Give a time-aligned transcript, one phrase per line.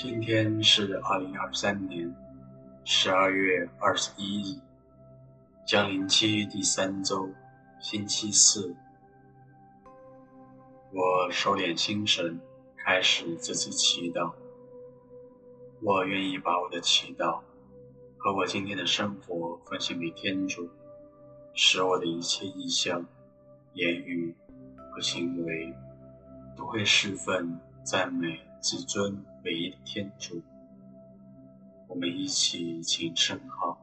[0.00, 2.14] 今天是二零二三年
[2.84, 4.60] 十二月二十一日，
[5.66, 7.28] 将临期第三周，
[7.80, 8.76] 星期四。
[10.92, 12.38] 我收敛心神，
[12.76, 14.32] 开始这次祈祷。
[15.82, 17.40] 我愿意把我的祈祷
[18.18, 20.70] 和我今天的生活奉献给天主，
[21.54, 23.04] 使我的一切意向、
[23.74, 24.32] 言语
[24.92, 25.74] 和行为
[26.56, 29.24] 都会侍奉、赞美、至尊。
[29.44, 30.42] 唯一的天主，
[31.86, 33.78] 我们一起请圣号，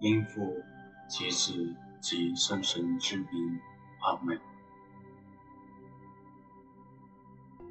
[0.00, 0.60] 因父
[1.08, 3.26] 及子及圣神之名，
[4.00, 4.38] 阿门。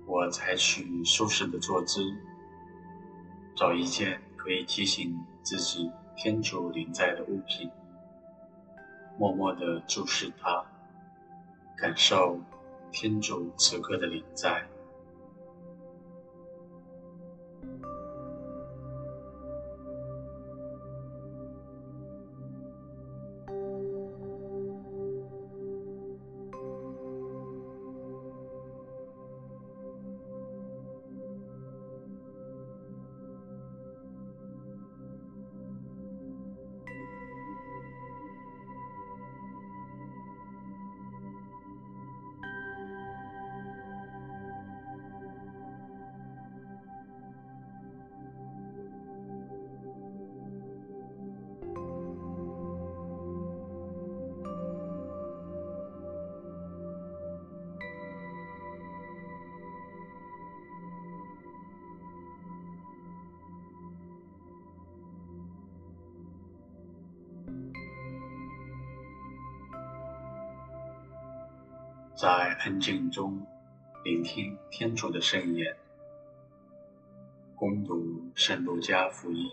[0.08, 2.02] 我采取舒适的坐姿，
[3.56, 7.70] 找一件可以提醒自己天主临在的物品，
[9.20, 10.66] 默默地注视它，
[11.78, 12.40] 感受
[12.92, 14.66] 天主此刻的临在。
[72.22, 73.48] 在安静中
[74.04, 75.76] 聆听天主的圣言，
[77.56, 79.50] 恭读圣路加福音。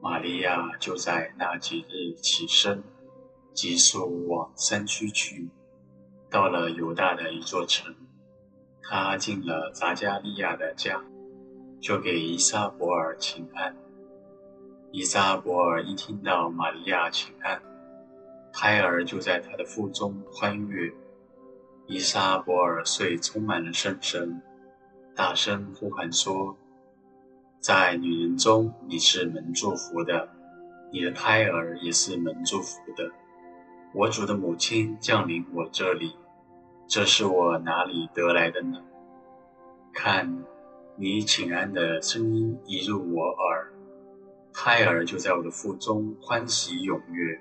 [0.00, 2.82] 玛利亚就在那几日起身，
[3.52, 5.50] 急速往山区去，
[6.30, 7.94] 到了犹大的一座城。
[8.82, 11.04] 她进了匝加利亚的家，
[11.82, 13.76] 就给伊撒伯尔请安。
[14.90, 17.60] 伊撒伯尔一听到玛利亚请安，
[18.52, 20.92] 胎儿就在他的腹中欢悦。
[21.86, 24.40] 伊莎伯尔遂充满了圣神，
[25.16, 26.56] 大声呼喊说
[27.58, 30.28] ：“在女人中你是蒙祝福的，
[30.92, 33.10] 你的胎儿也是蒙祝福的。
[33.92, 36.14] 我主的母亲降临我这里，
[36.86, 38.80] 这是我哪里得来的呢？
[39.92, 40.44] 看，
[40.96, 43.72] 你请安的声音一入我耳，
[44.52, 47.40] 胎儿就在我的腹中欢喜踊跃。”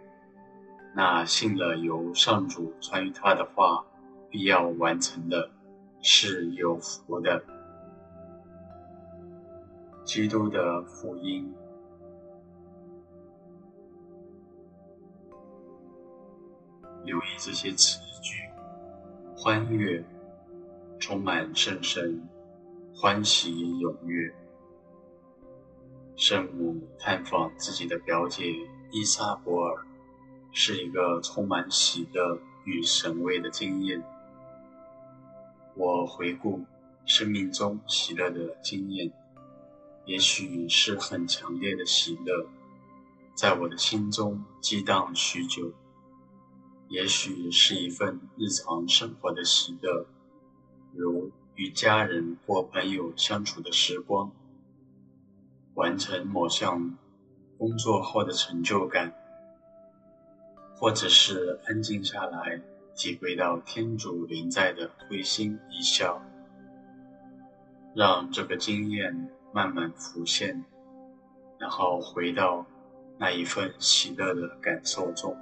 [0.94, 3.85] 那信了由上主传于他的话
[4.29, 5.50] 必要完成的，
[6.01, 7.44] 是有福的。
[10.03, 11.53] 基督的福音。
[17.06, 18.44] 留意这些词句：
[19.35, 20.03] 欢悦、
[21.00, 22.27] 充满圣神、
[22.94, 24.33] 欢喜踊跃。
[26.16, 28.53] 圣母探访自己的表姐
[28.91, 29.88] 伊莎伯尔。
[30.51, 34.03] 是一个充满喜乐与神慰的经验。
[35.75, 36.65] 我回顾
[37.05, 39.11] 生命中喜乐的经验，
[40.05, 42.47] 也许是很强烈的喜乐，
[43.33, 45.71] 在我的心中激荡许久；
[46.89, 50.05] 也许是一份日常生活的喜乐，
[50.93, 54.31] 如与家人或朋友相处的时光，
[55.75, 56.97] 完成某项
[57.57, 59.15] 工作后的成就感。
[60.79, 62.61] 或者是安静下来，
[62.95, 66.23] 体会到天主临在的会心一笑，
[67.93, 70.63] 让这个经验慢慢浮现，
[71.57, 72.65] 然后回到
[73.17, 75.35] 那一份喜乐的感受中。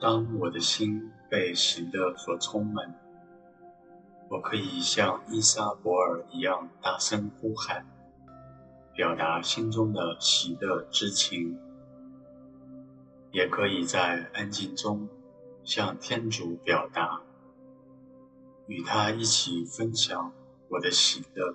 [0.00, 2.98] 当我的心被喜乐所充满，
[4.30, 7.84] 我可以像伊莎伯尔一样大声呼喊，
[8.94, 11.54] 表达心中的喜乐之情；
[13.30, 15.06] 也可以在安静中
[15.64, 17.20] 向天主表达，
[18.68, 20.32] 与他一起分享
[20.70, 21.54] 我的喜乐。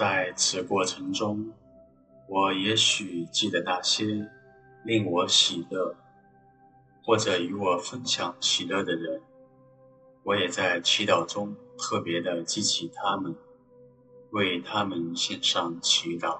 [0.00, 1.52] 在此过程中，
[2.26, 4.30] 我也许记得那些
[4.82, 5.94] 令我喜乐，
[7.04, 9.20] 或者与我分享喜乐的人。
[10.22, 13.36] 我也在祈祷中特别的记起他们，
[14.30, 16.38] 为他们献上祈祷。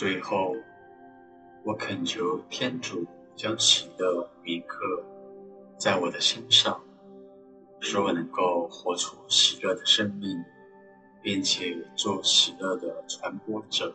[0.00, 0.56] 最后，
[1.62, 3.04] 我恳求天主
[3.36, 4.78] 将喜乐铭刻
[5.76, 6.82] 在我的心上，
[7.80, 10.42] 使我能够活出喜乐的生命，
[11.20, 13.94] 并且做喜乐的传播者。